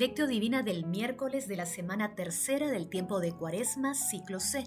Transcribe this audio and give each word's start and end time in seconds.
Lectio 0.00 0.26
Divina 0.26 0.62
del 0.62 0.86
miércoles 0.86 1.46
de 1.46 1.56
la 1.56 1.66
semana 1.66 2.14
tercera 2.14 2.70
del 2.70 2.88
tiempo 2.88 3.20
de 3.20 3.32
Cuaresma, 3.32 3.92
ciclo 3.92 4.40
C. 4.40 4.64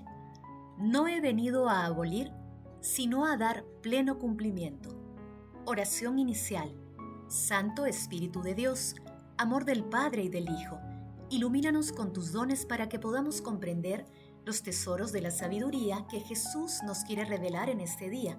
No 0.77 1.07
he 1.07 1.21
venido 1.21 1.69
a 1.69 1.85
abolir, 1.87 2.31
sino 2.81 3.25
a 3.25 3.35
dar 3.35 3.65
pleno 3.81 4.19
cumplimiento. 4.19 4.95
Oración 5.65 6.19
inicial. 6.19 6.71
Santo 7.29 7.87
Espíritu 7.87 8.43
de 8.43 8.53
Dios, 8.53 8.93
amor 9.39 9.65
del 9.65 9.83
Padre 9.83 10.21
y 10.21 10.29
del 10.29 10.47
Hijo, 10.49 10.79
ilumínanos 11.31 11.93
con 11.93 12.13
tus 12.13 12.31
dones 12.31 12.67
para 12.67 12.87
que 12.87 12.99
podamos 12.99 13.41
comprender 13.41 14.05
los 14.45 14.61
tesoros 14.61 15.11
de 15.11 15.21
la 15.21 15.31
sabiduría 15.31 16.05
que 16.11 16.19
Jesús 16.19 16.83
nos 16.85 17.05
quiere 17.05 17.25
revelar 17.25 17.71
en 17.71 17.79
este 17.79 18.11
día. 18.11 18.37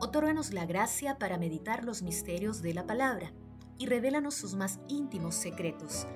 Otórganos 0.00 0.52
la 0.52 0.66
gracia 0.66 1.18
para 1.18 1.36
meditar 1.36 1.82
los 1.82 2.00
misterios 2.00 2.62
de 2.62 2.74
la 2.74 2.86
palabra 2.86 3.32
y 3.78 3.86
revélanos 3.86 4.34
sus 4.34 4.54
más 4.54 4.80
íntimos 4.88 5.34
secretos. 5.34 6.06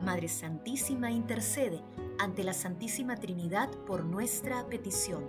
Madre 0.00 0.28
Santísima 0.28 1.10
intercede 1.10 1.82
ante 2.18 2.44
la 2.44 2.52
Santísima 2.52 3.16
Trinidad 3.16 3.70
por 3.86 4.04
nuestra 4.04 4.66
petición. 4.66 5.24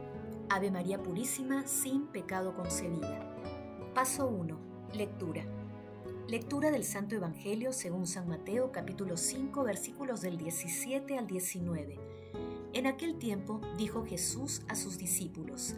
Ave 0.50 0.70
María 0.72 1.02
Purísima, 1.02 1.66
sin 1.68 2.08
pecado 2.08 2.56
concebida. 2.56 3.36
Paso 3.94 4.28
1. 4.28 4.58
Lectura. 4.94 5.46
Lectura 6.28 6.72
del 6.72 6.84
Santo 6.84 7.16
Evangelio 7.16 7.72
según 7.72 8.08
San 8.08 8.28
Mateo 8.28 8.72
capítulo 8.72 9.16
5 9.16 9.64
versículos 9.64 10.22
del 10.22 10.38
17 10.38 11.18
al 11.18 11.28
19. 11.28 12.00
En 12.74 12.88
aquel 12.88 13.18
tiempo 13.18 13.62
dijo 13.78 14.04
Jesús 14.06 14.64
a 14.68 14.76
sus 14.76 14.98
discípulos, 14.98 15.76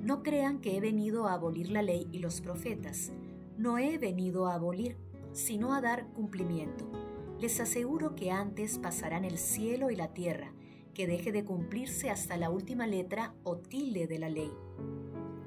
No 0.00 0.22
crean 0.22 0.60
que 0.60 0.76
he 0.76 0.80
venido 0.80 1.26
a 1.26 1.34
abolir 1.34 1.70
la 1.70 1.82
ley 1.82 2.08
y 2.12 2.20
los 2.20 2.40
profetas. 2.40 3.12
No 3.58 3.78
he 3.78 3.98
venido 3.98 4.46
a 4.46 4.54
abolir, 4.54 4.96
sino 5.32 5.74
a 5.74 5.80
dar 5.80 6.06
cumplimiento. 6.08 6.90
Les 7.38 7.60
aseguro 7.60 8.14
que 8.14 8.30
antes 8.30 8.78
pasarán 8.78 9.24
el 9.24 9.38
cielo 9.38 9.90
y 9.90 9.96
la 9.96 10.12
tierra, 10.12 10.52
que 10.94 11.06
deje 11.06 11.32
de 11.32 11.44
cumplirse 11.44 12.10
hasta 12.10 12.36
la 12.36 12.50
última 12.50 12.86
letra 12.86 13.34
o 13.44 13.56
tilde 13.56 14.06
de 14.06 14.18
la 14.18 14.28
ley. 14.28 14.52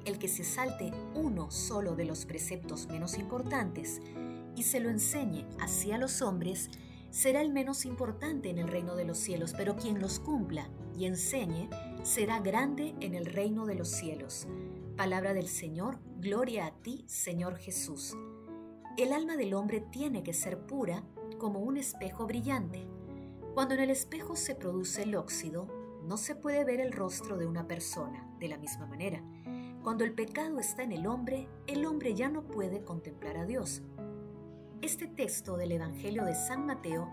El 0.04 0.18
que 0.18 0.28
se 0.28 0.44
salte 0.44 0.92
uno 1.14 1.50
solo 1.50 1.96
de 1.96 2.04
los 2.04 2.26
preceptos 2.26 2.88
menos 2.88 3.18
importantes 3.18 4.00
y 4.56 4.64
se 4.64 4.80
lo 4.80 4.90
enseñe 4.90 5.46
hacia 5.60 5.98
los 5.98 6.22
hombres, 6.22 6.70
será 7.10 7.40
el 7.40 7.52
menos 7.52 7.84
importante 7.84 8.50
en 8.50 8.58
el 8.58 8.68
reino 8.68 8.96
de 8.96 9.04
los 9.04 9.18
cielos, 9.18 9.54
pero 9.56 9.76
quien 9.76 10.00
los 10.00 10.18
cumpla 10.18 10.68
y 10.98 11.04
enseñe 11.06 11.68
será 12.02 12.40
grande 12.40 12.94
en 13.00 13.14
el 13.14 13.26
reino 13.26 13.66
de 13.66 13.76
los 13.76 13.88
cielos. 13.88 14.46
Palabra 14.96 15.32
del 15.32 15.48
Señor, 15.48 15.98
gloria 16.18 16.66
a 16.66 16.72
ti, 16.72 17.04
Señor 17.06 17.56
Jesús. 17.56 18.16
El 18.96 19.12
alma 19.12 19.36
del 19.36 19.54
hombre 19.54 19.80
tiene 19.80 20.22
que 20.22 20.32
ser 20.32 20.56
pura 20.66 21.02
como 21.38 21.58
un 21.58 21.76
espejo 21.76 22.26
brillante. 22.26 22.86
Cuando 23.52 23.74
en 23.74 23.80
el 23.80 23.90
espejo 23.90 24.36
se 24.36 24.54
produce 24.54 25.02
el 25.02 25.16
óxido, 25.16 25.66
no 26.04 26.16
se 26.16 26.36
puede 26.36 26.64
ver 26.64 26.78
el 26.78 26.92
rostro 26.92 27.36
de 27.36 27.46
una 27.46 27.66
persona. 27.66 28.24
De 28.38 28.46
la 28.46 28.56
misma 28.56 28.86
manera, 28.86 29.20
cuando 29.82 30.04
el 30.04 30.14
pecado 30.14 30.60
está 30.60 30.84
en 30.84 30.92
el 30.92 31.08
hombre, 31.08 31.48
el 31.66 31.86
hombre 31.86 32.14
ya 32.14 32.28
no 32.28 32.44
puede 32.44 32.84
contemplar 32.84 33.36
a 33.36 33.46
Dios. 33.46 33.82
Este 34.80 35.08
texto 35.08 35.56
del 35.56 35.72
Evangelio 35.72 36.24
de 36.24 36.36
San 36.36 36.64
Mateo 36.64 37.08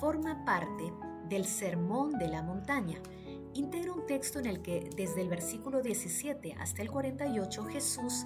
forma 0.00 0.42
parte 0.46 0.90
del 1.28 1.44
Sermón 1.44 2.18
de 2.18 2.28
la 2.28 2.42
Montaña. 2.42 2.98
Integra 3.52 3.92
un 3.92 4.06
texto 4.06 4.38
en 4.38 4.46
el 4.46 4.62
que 4.62 4.88
desde 4.96 5.20
el 5.20 5.28
versículo 5.28 5.82
17 5.82 6.54
hasta 6.54 6.80
el 6.80 6.90
48 6.90 7.64
Jesús 7.64 8.24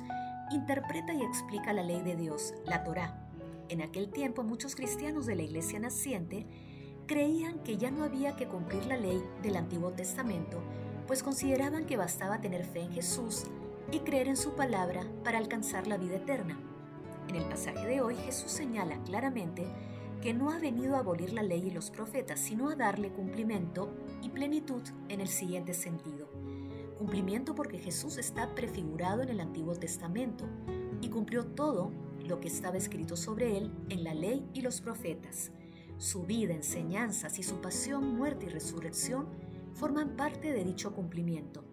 interpreta 0.51 1.13
y 1.15 1.23
explica 1.23 1.73
la 1.73 1.83
ley 1.83 2.03
de 2.03 2.17
Dios, 2.17 2.55
la 2.67 2.85
Torá. 2.85 3.29
En 3.69 3.81
aquel 3.81 4.11
tiempo 4.11 4.43
muchos 4.43 4.75
cristianos 4.75 5.27
de 5.27 5.37
la 5.37 5.43
iglesia 5.43 5.79
naciente 5.79 6.47
creían 7.07 7.59
que 7.61 7.77
ya 7.77 7.91
no 7.91 8.05
había 8.05 8.37
que 8.37 8.47
cumplir 8.47 8.87
la 8.87 8.97
ley 8.97 9.23
del 9.43 9.57
Antiguo 9.57 9.91
Testamento, 9.91 10.63
pues 11.07 11.23
consideraban 11.23 11.87
que 11.87 11.97
bastaba 11.97 12.41
tener 12.41 12.65
fe 12.65 12.81
en 12.81 12.93
Jesús 12.93 13.45
y 13.93 14.01
creer 14.01 14.29
en 14.29 14.37
su 14.37 14.55
palabra 14.55 15.05
para 15.23 15.39
alcanzar 15.39 15.87
la 15.87 15.99
vida 15.99 16.17
eterna. 16.17 16.59
En 17.29 17.37
el 17.37 17.45
pasaje 17.45 17.87
de 17.87 18.01
hoy 18.01 18.17
Jesús 18.17 18.51
señala 18.51 19.03
claramente 19.05 19.67
que 20.23 20.35
no 20.35 20.51
ha 20.51 20.59
venido 20.59 20.97
a 20.97 21.01
abolir 21.01 21.33
la 21.33 21.43
ley 21.43 21.67
y 21.67 21.71
los 21.71 21.91
profetas, 21.91 22.41
sino 22.41 22.71
a 22.71 22.77
darle 22.77 23.11
cumplimiento 23.11 23.91
y 24.23 24.31
plenitud 24.31 24.83
en 25.09 25.21
el 25.21 25.29
siguiente 25.29 25.75
sentido. 25.75 26.29
Cumplimiento 26.99 27.55
porque 27.55 27.79
Jesús 27.79 28.19
está 28.19 28.55
prefigurado 28.55 29.23
en 29.23 29.29
el 29.29 29.41
Antiguo 29.41 29.75
Testamento 29.75 30.45
y 31.01 31.09
cumplió 31.09 31.45
todo 31.45 31.91
lo 32.27 32.41
que 32.41 32.49
estaba 32.49 32.77
escrito 32.77 33.17
sobre 33.17 33.59
él 33.59 33.73
en 33.89 34.05
la 34.05 34.15
ley 34.15 34.49
y 34.55 34.63
los 34.63 34.81
profetas. 34.81 35.51
Su 35.99 36.25
vida, 36.25 36.55
enseñanzas 36.55 37.39
y 37.39 37.43
su 37.43 37.61
pasión, 37.61 38.17
muerte 38.17 38.47
y 38.47 38.49
resurrección 38.49 39.27
forman 39.75 40.17
parte 40.17 40.53
de 40.53 40.65
dicho 40.65 40.95
cumplimiento. 40.95 41.65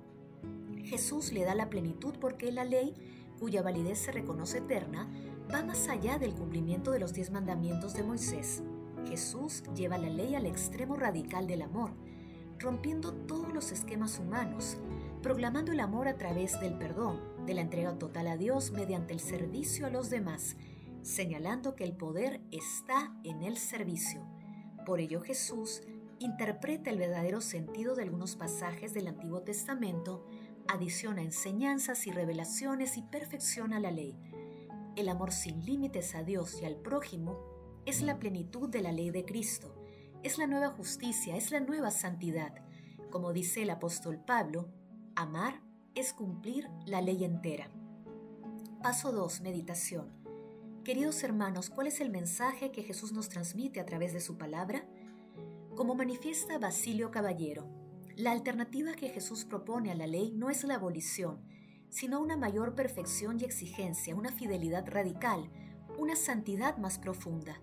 Jesús 0.84 1.32
le 1.32 1.44
da 1.44 1.56
la 1.56 1.70
plenitud 1.70 2.16
porque 2.20 2.52
la 2.52 2.66
ley, 2.66 2.94
cuya 3.40 3.62
validez 3.62 4.00
se 4.00 4.12
reconoce 4.12 4.60
eterna, 4.60 5.08
va 5.54 5.64
más 5.64 5.88
allá 5.88 6.18
del 6.18 6.34
cumplimiento 6.34 6.92
de 6.92 7.00
los 7.00 7.14
diez 7.14 7.32
mandamientos 7.32 7.94
de 7.94 8.04
Moisés. 8.04 8.64
Jesús 9.08 9.64
lleva 9.76 9.98
la 9.98 10.10
ley 10.10 10.36
al 10.36 10.46
extremo 10.46 10.96
radical 10.96 11.48
del 11.48 11.62
amor, 11.62 11.92
rompiendo 12.60 13.14
todos 13.14 13.54
los 13.54 13.72
esquemas 13.72 14.20
humanos, 14.20 14.78
proclamando 15.22 15.72
el 15.72 15.80
amor 15.80 16.08
a 16.08 16.18
través 16.18 16.60
del 16.60 16.78
perdón, 16.78 17.22
de 17.46 17.54
la 17.54 17.62
entrega 17.62 17.98
total 17.98 18.28
a 18.28 18.38
Dios 18.38 18.72
mediante 18.72 19.14
el 19.14 19.20
servicio 19.20 19.86
a 19.86 19.90
los 19.90 20.10
demás, 20.10 20.56
señalando 21.02 21.76
que 21.76 21.84
el 21.84 21.94
poder 21.94 22.42
está 22.52 23.14
en 23.24 23.44
el 23.44 23.58
servicio. 23.58 24.26
Por 24.86 25.00
ello 25.00 25.22
Jesús 25.22 25.82
interpreta 26.20 26.90
el 26.90 26.98
verdadero 26.98 27.42
sentido 27.42 27.96
de 27.96 28.04
algunos 28.04 28.36
pasajes 28.36 28.94
del 28.94 29.08
Antiguo 29.08 29.42
Testamento, 29.42 30.26
adiciona 30.68 31.22
enseñanzas 31.22 32.06
y 32.08 32.12
revelaciones 32.12 32.98
y 32.98 33.02
perfecciona 33.02 33.80
la 33.80 33.92
ley. 33.92 34.16
El 34.96 35.10
amor 35.10 35.32
sin 35.32 35.66
límites 35.66 36.16
a 36.16 36.24
Dios 36.24 36.62
y 36.62 36.66
al 36.66 36.76
prójimo 36.76 37.40
es 37.86 38.02
la 38.02 38.20
plenitud 38.20 38.70
de 38.70 38.82
la 38.82 38.92
ley 38.92 39.10
de 39.10 39.26
Cristo, 39.26 39.76
es 40.24 40.38
la 40.38 40.46
nueva 40.46 40.70
justicia, 40.70 41.36
es 41.36 41.52
la 41.52 41.60
nueva 41.60 41.90
santidad. 41.90 42.54
Como 43.10 43.34
dice 43.34 43.64
el 43.64 43.72
apóstol 43.72 44.20
Pablo, 44.24 44.70
Amar 45.22 45.62
es 45.94 46.14
cumplir 46.14 46.68
la 46.88 47.00
ley 47.00 47.24
entera. 47.24 47.70
Paso 48.82 49.12
2. 49.12 49.42
Meditación. 49.42 50.12
Queridos 50.84 51.22
hermanos, 51.22 51.70
¿cuál 51.70 51.86
es 51.86 52.02
el 52.02 52.10
mensaje 52.10 52.72
que 52.72 52.82
Jesús 52.82 53.12
nos 53.12 53.30
transmite 53.30 53.80
a 53.80 53.86
través 53.86 54.14
de 54.14 54.20
su 54.20 54.40
palabra? 54.40 54.84
Como 55.76 55.94
manifiesta 55.94 56.58
Basilio 56.58 57.12
Caballero, 57.12 57.70
la 58.16 58.32
alternativa 58.32 58.94
que 58.94 59.10
Jesús 59.10 59.46
propone 59.46 59.92
a 59.92 59.96
la 59.96 60.08
ley 60.08 60.32
no 60.32 60.50
es 60.50 60.64
la 60.64 60.74
abolición, 60.74 61.46
sino 61.90 62.20
una 62.20 62.36
mayor 62.36 62.74
perfección 62.74 63.40
y 63.40 63.44
exigencia, 63.44 64.16
una 64.16 64.32
fidelidad 64.32 64.88
radical, 64.88 65.52
una 66.00 66.16
santidad 66.16 66.78
más 66.78 66.98
profunda. 66.98 67.62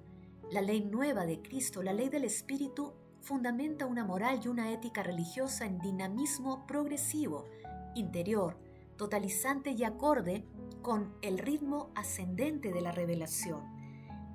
La 0.52 0.60
ley 0.60 0.84
nueva 0.84 1.26
de 1.26 1.42
Cristo, 1.42 1.82
la 1.82 1.92
ley 1.92 2.08
del 2.08 2.22
Espíritu, 2.22 2.94
fundamenta 3.20 3.86
una 3.86 4.04
moral 4.04 4.40
y 4.44 4.48
una 4.48 4.72
ética 4.72 5.02
religiosa 5.02 5.66
en 5.66 5.78
dinamismo 5.78 6.66
progresivo, 6.66 7.46
interior, 7.94 8.56
totalizante 8.96 9.70
y 9.72 9.84
acorde 9.84 10.44
con 10.82 11.14
el 11.22 11.38
ritmo 11.38 11.90
ascendente 11.94 12.72
de 12.72 12.80
la 12.80 12.92
revelación. 12.92 13.60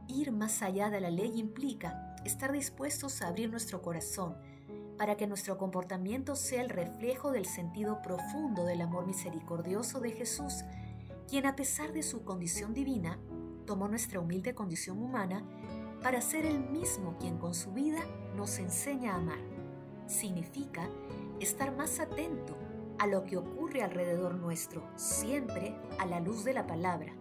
Ir 0.07 0.31
más 0.31 0.61
allá 0.61 0.89
de 0.89 1.01
la 1.01 1.09
ley 1.09 1.31
implica 1.35 2.15
estar 2.25 2.51
dispuestos 2.51 3.21
a 3.21 3.27
abrir 3.27 3.49
nuestro 3.49 3.81
corazón 3.81 4.35
para 4.97 5.17
que 5.17 5.27
nuestro 5.27 5.57
comportamiento 5.57 6.35
sea 6.35 6.61
el 6.61 6.69
reflejo 6.69 7.31
del 7.31 7.45
sentido 7.45 8.01
profundo 8.01 8.65
del 8.65 8.81
amor 8.81 9.07
misericordioso 9.07 9.99
de 9.99 10.11
Jesús, 10.11 10.63
quien 11.27 11.45
a 11.45 11.55
pesar 11.55 11.93
de 11.93 12.03
su 12.03 12.23
condición 12.23 12.73
divina, 12.73 13.19
tomó 13.65 13.87
nuestra 13.87 14.19
humilde 14.19 14.53
condición 14.53 15.01
humana 15.01 15.43
para 16.03 16.19
ser 16.19 16.45
el 16.45 16.59
mismo 16.59 17.17
quien 17.17 17.37
con 17.37 17.55
su 17.55 17.71
vida 17.71 18.01
nos 18.35 18.59
enseña 18.59 19.13
a 19.13 19.15
amar. 19.15 19.39
Significa 20.05 20.89
estar 21.39 21.75
más 21.75 22.01
atento 22.01 22.57
a 22.99 23.07
lo 23.07 23.23
que 23.23 23.37
ocurre 23.37 23.81
alrededor 23.81 24.35
nuestro, 24.35 24.85
siempre 24.97 25.75
a 25.97 26.05
la 26.05 26.19
luz 26.19 26.43
de 26.43 26.53
la 26.53 26.67
palabra. 26.67 27.13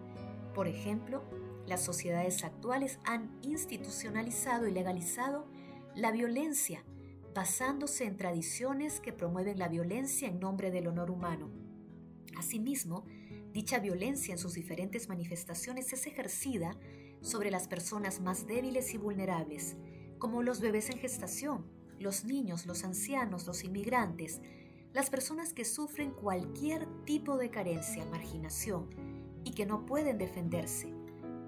Por 0.53 0.67
ejemplo, 0.67 1.23
las 1.65 1.81
sociedades 1.81 2.43
actuales 2.43 2.99
han 3.05 3.39
institucionalizado 3.41 4.67
y 4.67 4.71
legalizado 4.71 5.47
la 5.95 6.11
violencia, 6.11 6.83
basándose 7.33 8.03
en 8.03 8.17
tradiciones 8.17 8.99
que 8.99 9.13
promueven 9.13 9.59
la 9.59 9.69
violencia 9.69 10.27
en 10.27 10.41
nombre 10.41 10.71
del 10.71 10.87
honor 10.87 11.09
humano. 11.09 11.49
Asimismo, 12.37 13.05
dicha 13.53 13.79
violencia 13.79 14.33
en 14.33 14.39
sus 14.39 14.55
diferentes 14.55 15.07
manifestaciones 15.07 15.93
es 15.93 16.05
ejercida 16.05 16.75
sobre 17.23 17.49
las 17.49 17.67
personas 17.67 18.21
más 18.21 18.45
débiles 18.45 18.93
y 18.93 18.97
vulnerables, 18.97 19.75
como 20.19 20.43
los 20.43 20.61
bebés 20.61 20.89
en 20.91 20.99
gestación, 20.99 21.65
los 21.97 22.25
niños, 22.25 22.67
los 22.67 22.83
ancianos, 22.83 23.47
los 23.47 23.63
inmigrantes, 23.63 24.41
las 24.93 25.09
personas 25.09 25.53
que 25.53 25.65
sufren 25.65 26.11
cualquier 26.11 26.85
tipo 27.05 27.37
de 27.37 27.49
carencia, 27.49 28.05
marginación 28.05 28.89
y 29.43 29.51
que 29.51 29.65
no 29.65 29.85
pueden 29.85 30.17
defenderse. 30.17 30.93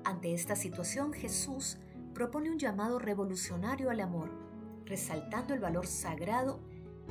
Ante 0.03 0.33
esta 0.33 0.55
situación, 0.55 1.13
Jesús 1.13 1.77
propone 2.13 2.49
un 2.49 2.57
llamado 2.57 2.97
revolucionario 2.97 3.89
al 3.89 3.99
amor, 3.99 4.31
resaltando 4.85 5.53
el 5.53 5.59
valor 5.59 5.85
sagrado 5.85 6.61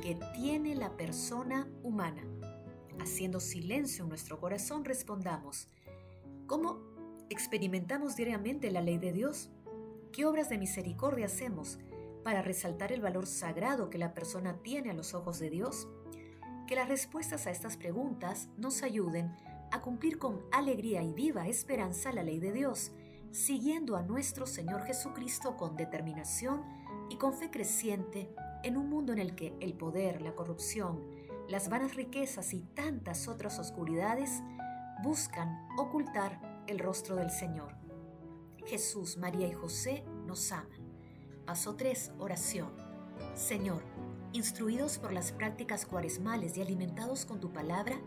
que 0.01 0.17
tiene 0.33 0.75
la 0.75 0.97
persona 0.97 1.69
humana. 1.83 2.23
Haciendo 2.99 3.39
silencio 3.39 4.03
en 4.03 4.09
nuestro 4.09 4.39
corazón, 4.39 4.83
respondamos, 4.83 5.69
¿cómo 6.47 6.94
experimentamos 7.29 8.15
diariamente 8.15 8.71
la 8.71 8.81
ley 8.81 8.97
de 8.97 9.11
Dios? 9.11 9.49
¿Qué 10.11 10.25
obras 10.25 10.49
de 10.49 10.57
misericordia 10.57 11.25
hacemos 11.25 11.79
para 12.23 12.41
resaltar 12.41 12.91
el 12.91 13.01
valor 13.01 13.27
sagrado 13.27 13.89
que 13.89 13.97
la 13.97 14.13
persona 14.13 14.61
tiene 14.63 14.91
a 14.91 14.93
los 14.93 15.13
ojos 15.13 15.39
de 15.39 15.49
Dios? 15.49 15.87
Que 16.67 16.75
las 16.75 16.89
respuestas 16.89 17.47
a 17.47 17.51
estas 17.51 17.77
preguntas 17.77 18.49
nos 18.57 18.83
ayuden 18.83 19.35
a 19.71 19.81
cumplir 19.81 20.17
con 20.17 20.45
alegría 20.51 21.03
y 21.03 21.13
viva 21.13 21.47
esperanza 21.47 22.11
la 22.11 22.23
ley 22.23 22.39
de 22.39 22.51
Dios, 22.51 22.91
siguiendo 23.31 23.97
a 23.97 24.03
nuestro 24.03 24.45
Señor 24.45 24.83
Jesucristo 24.83 25.57
con 25.57 25.75
determinación 25.75 26.63
y 27.09 27.17
con 27.17 27.33
fe 27.33 27.51
creciente 27.51 28.33
en 28.63 28.77
un 28.77 28.89
mundo 28.89 29.13
en 29.13 29.19
el 29.19 29.35
que 29.35 29.53
el 29.59 29.73
poder, 29.73 30.21
la 30.21 30.33
corrupción, 30.33 31.03
las 31.49 31.69
vanas 31.69 31.95
riquezas 31.95 32.53
y 32.53 32.61
tantas 32.61 33.27
otras 33.27 33.59
oscuridades 33.59 34.41
buscan 35.03 35.67
ocultar 35.77 36.39
el 36.67 36.79
rostro 36.79 37.15
del 37.15 37.29
Señor. 37.29 37.73
Jesús, 38.65 39.17
María 39.17 39.47
y 39.47 39.53
José 39.53 40.03
nos 40.25 40.51
aman. 40.51 40.85
Paso 41.45 41.75
3. 41.75 42.13
Oración. 42.19 42.71
Señor, 43.35 43.83
instruidos 44.33 44.97
por 44.97 45.13
las 45.13 45.31
prácticas 45.31 45.85
cuaresmales 45.85 46.57
y 46.57 46.61
alimentados 46.61 47.25
con 47.25 47.39
tu 47.39 47.51
palabra, 47.53 47.99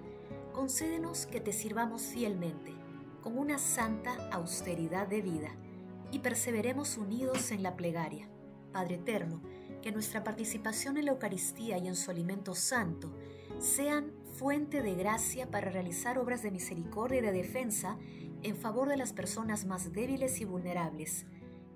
concédenos 0.53 1.27
que 1.27 1.41
te 1.41 1.53
sirvamos 1.53 2.03
fielmente, 2.03 2.75
con 3.23 3.39
una 3.39 3.59
santa 3.59 4.29
austeridad 4.33 5.07
de 5.07 5.23
vida, 5.23 5.51
y 6.11 6.21
perseveremos 6.21 6.97
unidos 6.97 7.51
en 7.53 7.63
la 7.63 7.77
plegaria. 7.77 8.29
Padre 8.73 8.97
Eterno, 8.97 9.43
que 9.83 9.93
nuestra 9.93 10.25
participación 10.25 10.97
en 10.97 11.05
la 11.05 11.13
Eucaristía 11.13 11.79
y 11.79 11.87
en 11.87 11.97
su 11.97 12.11
alimento 12.11 12.55
santo 12.55 13.15
sean 13.59 14.13
fuente 14.35 14.83
de 14.83 14.95
gracia 14.95 15.51
para 15.51 15.71
realizar 15.71 16.19
obras 16.19 16.43
de 16.43 16.51
misericordia 16.51 17.19
y 17.19 17.23
de 17.23 17.33
defensa 17.33 17.99
en 18.43 18.57
favor 18.57 18.89
de 18.89 18.97
las 18.97 19.13
personas 19.13 19.65
más 19.65 19.93
débiles 19.93 20.41
y 20.41 20.45
vulnerables. 20.45 21.27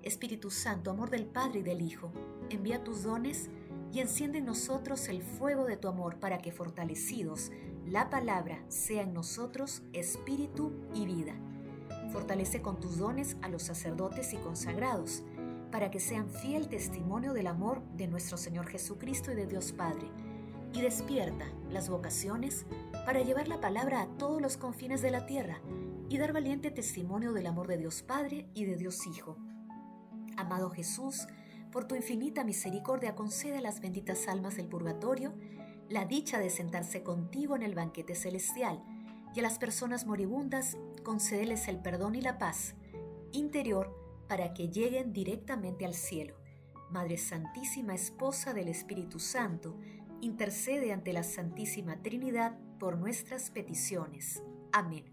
Espíritu 0.01 0.49
Santo, 0.49 0.91
amor 0.91 1.09
del 1.09 1.25
Padre 1.25 1.59
y 1.59 1.63
del 1.63 1.81
Hijo, 1.81 2.11
envía 2.49 2.83
tus 2.83 3.03
dones 3.03 3.49
y 3.91 3.99
enciende 3.99 4.39
en 4.39 4.45
nosotros 4.45 5.07
el 5.07 5.21
fuego 5.21 5.65
de 5.65 5.77
tu 5.77 5.87
amor 5.87 6.19
para 6.19 6.39
que 6.39 6.51
fortalecidos 6.51 7.51
la 7.85 8.09
palabra 8.09 8.63
sea 8.67 9.03
en 9.03 9.13
nosotros 9.13 9.83
espíritu 9.93 10.71
y 10.93 11.05
vida. 11.05 11.35
Fortalece 12.11 12.61
con 12.61 12.79
tus 12.79 12.97
dones 12.97 13.37
a 13.41 13.49
los 13.49 13.63
sacerdotes 13.63 14.33
y 14.33 14.37
consagrados, 14.37 15.23
para 15.71 15.89
que 15.89 15.99
sean 15.99 16.29
fiel 16.29 16.69
testimonio 16.69 17.33
del 17.33 17.47
amor 17.47 17.81
de 17.95 18.07
nuestro 18.07 18.37
Señor 18.37 18.67
Jesucristo 18.67 19.31
y 19.31 19.35
de 19.35 19.47
Dios 19.47 19.71
Padre, 19.71 20.07
y 20.73 20.81
despierta 20.81 21.45
las 21.69 21.89
vocaciones 21.89 22.65
para 23.05 23.21
llevar 23.21 23.47
la 23.47 23.59
palabra 23.59 24.01
a 24.01 24.07
todos 24.17 24.41
los 24.41 24.57
confines 24.57 25.01
de 25.01 25.11
la 25.11 25.25
tierra 25.25 25.59
y 26.13 26.19
dar 26.19 26.31
valiente 26.31 26.69
testimonio 26.69 27.33
del 27.33 27.47
amor 27.47 27.65
de 27.65 27.75
Dios 27.75 28.03
Padre 28.03 28.47
y 28.53 28.65
de 28.65 28.75
Dios 28.75 29.07
Hijo. 29.07 29.35
Amado 30.37 30.69
Jesús, 30.69 31.25
por 31.71 31.85
tu 31.85 31.95
infinita 31.95 32.43
misericordia 32.43 33.15
concede 33.15 33.57
a 33.57 33.61
las 33.61 33.81
benditas 33.81 34.27
almas 34.27 34.55
del 34.55 34.67
purgatorio 34.67 35.33
la 35.89 36.05
dicha 36.05 36.37
de 36.37 36.51
sentarse 36.51 37.01
contigo 37.01 37.55
en 37.55 37.63
el 37.63 37.73
banquete 37.73 38.13
celestial, 38.13 38.83
y 39.33 39.39
a 39.39 39.41
las 39.41 39.57
personas 39.57 40.05
moribundas 40.05 40.77
concédeles 41.01 41.67
el 41.67 41.79
perdón 41.79 42.13
y 42.13 42.21
la 42.21 42.37
paz 42.37 42.75
interior 43.31 43.91
para 44.29 44.53
que 44.53 44.69
lleguen 44.69 45.13
directamente 45.13 45.83
al 45.83 45.95
cielo. 45.95 46.35
Madre 46.91 47.17
Santísima, 47.17 47.95
Esposa 47.95 48.53
del 48.53 48.67
Espíritu 48.67 49.17
Santo, 49.17 49.79
intercede 50.21 50.93
ante 50.93 51.11
la 51.11 51.23
Santísima 51.23 52.03
Trinidad 52.03 52.55
por 52.77 52.99
nuestras 52.99 53.49
peticiones. 53.49 54.43
Amén. 54.71 55.12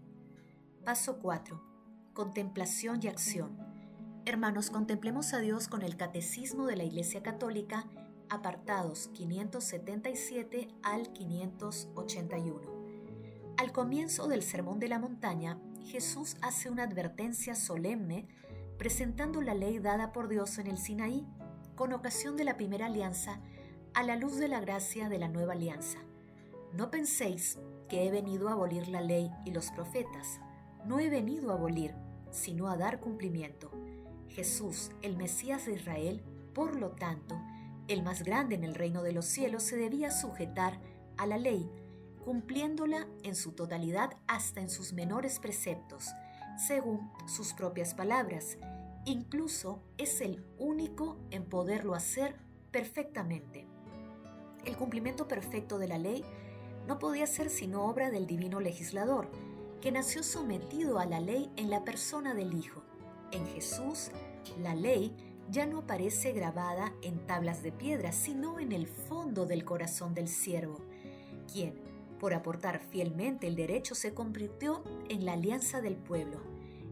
Paso 0.85 1.19
4. 1.19 1.61
Contemplación 2.15 3.01
y 3.03 3.07
acción. 3.07 3.55
Hermanos, 4.25 4.71
contemplemos 4.71 5.31
a 5.35 5.39
Dios 5.39 5.67
con 5.67 5.83
el 5.83 5.95
Catecismo 5.95 6.65
de 6.65 6.75
la 6.75 6.83
Iglesia 6.83 7.21
Católica 7.21 7.85
apartados 8.29 9.09
577 9.13 10.69
al 10.81 11.13
581. 11.13 12.61
Al 13.57 13.71
comienzo 13.71 14.27
del 14.27 14.41
Sermón 14.41 14.79
de 14.79 14.87
la 14.87 14.97
Montaña, 14.97 15.59
Jesús 15.85 16.35
hace 16.41 16.71
una 16.71 16.83
advertencia 16.83 17.53
solemne 17.53 18.27
presentando 18.79 19.43
la 19.43 19.53
ley 19.53 19.77
dada 19.77 20.11
por 20.11 20.29
Dios 20.29 20.57
en 20.57 20.65
el 20.65 20.79
Sinaí 20.79 21.27
con 21.75 21.93
ocasión 21.93 22.37
de 22.37 22.43
la 22.43 22.57
primera 22.57 22.87
alianza 22.87 23.39
a 23.93 24.01
la 24.01 24.15
luz 24.15 24.37
de 24.37 24.47
la 24.47 24.59
gracia 24.59 25.09
de 25.09 25.19
la 25.19 25.27
nueva 25.27 25.53
alianza. 25.53 25.99
No 26.73 26.89
penséis 26.89 27.59
que 27.87 28.07
he 28.07 28.09
venido 28.09 28.49
a 28.49 28.53
abolir 28.53 28.87
la 28.87 29.01
ley 29.01 29.29
y 29.45 29.51
los 29.51 29.69
profetas. 29.69 30.39
No 30.85 30.99
he 30.99 31.09
venido 31.09 31.51
a 31.51 31.55
abolir, 31.55 31.93
sino 32.31 32.67
a 32.67 32.77
dar 32.77 32.99
cumplimiento. 32.99 33.71
Jesús, 34.29 34.91
el 35.01 35.17
Mesías 35.17 35.65
de 35.65 35.73
Israel, 35.73 36.23
por 36.53 36.75
lo 36.75 36.91
tanto, 36.91 37.39
el 37.87 38.03
más 38.03 38.23
grande 38.23 38.55
en 38.55 38.63
el 38.63 38.75
reino 38.75 39.03
de 39.03 39.11
los 39.11 39.25
cielos 39.25 39.63
se 39.63 39.75
debía 39.75 40.11
sujetar 40.11 40.79
a 41.17 41.25
la 41.25 41.37
ley, 41.37 41.69
cumpliéndola 42.23 43.07
en 43.23 43.35
su 43.35 43.51
totalidad 43.51 44.11
hasta 44.27 44.61
en 44.61 44.69
sus 44.69 44.93
menores 44.93 45.39
preceptos, 45.39 46.09
según 46.57 47.11
sus 47.27 47.53
propias 47.53 47.93
palabras. 47.93 48.57
Incluso 49.05 49.83
es 49.97 50.21
el 50.21 50.43
único 50.57 51.17
en 51.31 51.45
poderlo 51.45 51.95
hacer 51.95 52.35
perfectamente. 52.71 53.67
El 54.65 54.77
cumplimiento 54.77 55.27
perfecto 55.27 55.79
de 55.79 55.87
la 55.87 55.97
ley 55.97 56.23
no 56.87 56.99
podía 56.99 57.27
ser 57.27 57.49
sino 57.49 57.85
obra 57.85 58.11
del 58.11 58.27
divino 58.27 58.59
legislador, 58.59 59.29
que 59.81 59.91
nació 59.91 60.21
sometido 60.21 60.99
a 60.99 61.05
la 61.05 61.19
ley 61.19 61.51
en 61.57 61.71
la 61.71 61.83
persona 61.83 62.35
del 62.35 62.53
Hijo. 62.53 62.83
En 63.31 63.47
Jesús, 63.47 64.11
la 64.61 64.75
ley 64.75 65.11
ya 65.49 65.65
no 65.65 65.79
aparece 65.79 66.31
grabada 66.33 66.93
en 67.01 67.25
tablas 67.25 67.63
de 67.63 67.71
piedra, 67.71 68.11
sino 68.11 68.59
en 68.59 68.71
el 68.71 68.87
fondo 68.87 69.45
del 69.45 69.65
corazón 69.65 70.13
del 70.13 70.27
siervo, 70.27 70.77
quien, 71.51 71.73
por 72.19 72.35
aportar 72.35 72.79
fielmente 72.79 73.47
el 73.47 73.55
derecho, 73.55 73.95
se 73.95 74.13
convirtió 74.13 74.83
en 75.09 75.25
la 75.25 75.33
alianza 75.33 75.81
del 75.81 75.95
pueblo. 75.95 76.39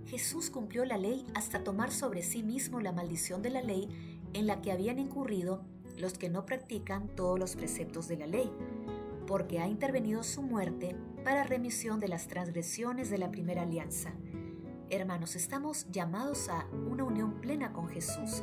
Jesús 0.07 0.49
cumplió 0.49 0.83
la 0.83 0.97
ley 0.97 1.27
hasta 1.35 1.63
tomar 1.63 1.91
sobre 1.91 2.23
sí 2.23 2.41
mismo 2.41 2.81
la 2.81 2.91
maldición 2.91 3.43
de 3.43 3.51
la 3.51 3.61
ley 3.61 3.87
en 4.33 4.47
la 4.47 4.61
que 4.61 4.71
habían 4.71 4.97
incurrido 4.97 5.61
los 5.97 6.13
que 6.13 6.29
no 6.29 6.45
practican 6.45 7.07
todos 7.09 7.37
los 7.37 7.55
preceptos 7.55 8.07
de 8.07 8.17
la 8.17 8.25
ley, 8.25 8.49
porque 9.29 9.59
ha 9.59 9.67
intervenido 9.69 10.23
su 10.23 10.41
muerte 10.41 10.97
para 11.23 11.45
remisión 11.45 12.01
de 12.01 12.09
las 12.09 12.27
transgresiones 12.27 13.09
de 13.09 13.19
la 13.19 13.31
primera 13.31 13.61
alianza 13.61 14.11
Hermanos, 14.91 15.35
estamos 15.35 15.85
llamados 15.91 16.49
a 16.49 16.65
una 16.89 17.03
unión 17.03 17.41
plena 17.41 17.73
con 17.73 17.87
Jesús. 17.89 18.41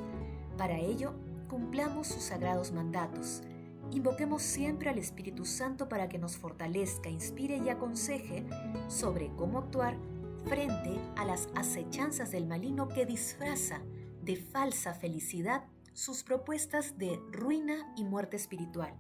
Para 0.57 0.79
ello, 0.79 1.13
cumplamos 1.49 2.07
sus 2.07 2.23
sagrados 2.23 2.71
mandatos. 2.71 3.43
Invoquemos 3.91 4.43
siempre 4.43 4.89
al 4.89 4.99
Espíritu 4.99 5.45
Santo 5.45 5.89
para 5.89 6.09
que 6.09 6.19
nos 6.19 6.37
fortalezca, 6.37 7.09
inspire 7.09 7.57
y 7.57 7.69
aconseje 7.69 8.47
sobre 8.87 9.33
cómo 9.35 9.59
actuar 9.59 9.97
frente 10.45 11.01
a 11.17 11.25
las 11.25 11.49
acechanzas 11.57 12.31
del 12.31 12.47
maligno 12.47 12.87
que 12.87 13.07
disfraza 13.07 13.81
de 14.23 14.37
falsa 14.37 14.95
felicidad 14.95 15.65
sus 15.95 16.23
propuestas 16.23 16.97
de 16.97 17.19
ruina 17.33 17.93
y 17.97 18.05
muerte 18.05 18.37
espiritual. 18.37 18.95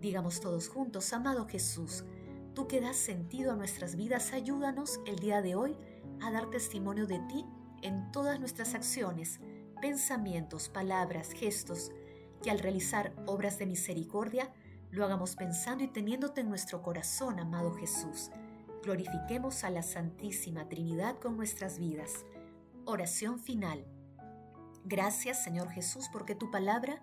Digamos 0.00 0.40
todos 0.40 0.68
juntos, 0.68 1.12
amado 1.12 1.46
Jesús, 1.46 2.04
tú 2.54 2.68
que 2.68 2.80
das 2.80 2.96
sentido 2.96 3.52
a 3.52 3.56
nuestras 3.56 3.96
vidas, 3.96 4.32
ayúdanos 4.32 5.00
el 5.06 5.16
día 5.16 5.42
de 5.42 5.56
hoy 5.56 5.76
a 6.20 6.30
dar 6.30 6.50
testimonio 6.50 7.06
de 7.06 7.18
ti 7.20 7.44
en 7.82 8.10
todas 8.12 8.38
nuestras 8.38 8.74
acciones, 8.74 9.40
pensamientos, 9.80 10.68
palabras, 10.68 11.32
gestos, 11.32 11.90
que 12.42 12.50
al 12.50 12.60
realizar 12.60 13.12
obras 13.26 13.58
de 13.58 13.66
misericordia 13.66 14.52
lo 14.90 15.04
hagamos 15.04 15.36
pensando 15.36 15.84
y 15.84 15.88
teniéndote 15.88 16.40
en 16.40 16.48
nuestro 16.48 16.82
corazón, 16.82 17.40
amado 17.40 17.72
Jesús. 17.74 18.30
Glorifiquemos 18.82 19.64
a 19.64 19.70
la 19.70 19.82
Santísima 19.82 20.68
Trinidad 20.68 21.18
con 21.18 21.36
nuestras 21.36 21.78
vidas. 21.78 22.24
Oración 22.84 23.38
final. 23.40 23.84
Gracias, 24.84 25.42
Señor 25.42 25.70
Jesús, 25.70 26.08
porque 26.12 26.34
tu 26.34 26.50
palabra 26.50 27.02